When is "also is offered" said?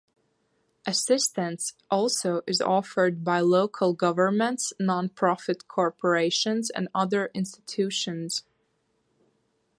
1.91-3.23